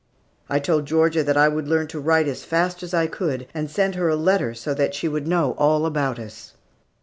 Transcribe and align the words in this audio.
I 0.49 0.57
told 0.57 0.87
Georgia 0.87 1.23
that 1.23 1.37
I 1.37 1.47
would 1.47 1.67
learn 1.67 1.85
to 1.89 1.99
write 1.99 2.27
as 2.27 2.43
fast 2.43 2.81
as 2.81 2.91
I 2.91 3.05
could, 3.05 3.45
and 3.53 3.69
send 3.69 3.93
her 3.93 4.09
a 4.09 4.15
letter, 4.15 4.55
so 4.55 4.75
she 4.91 5.07
would 5.07 5.27
know 5.27 5.51
all 5.59 5.85
about 5.85 6.17
us. 6.17 6.53